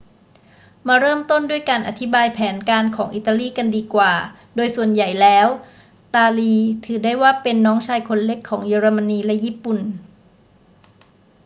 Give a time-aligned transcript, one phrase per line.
[0.87, 4.13] มาเริ่มต้นด้วยการอธิบายแผนการของอิตาลีกันดีกว่า
[4.55, 5.47] โดยส่วนใหญ่แล้ว
[6.15, 9.79] ตาลีถือได้ว่าเป็น น้องชายคนเล็ก ของเยอรมนีและญี่ปุ่น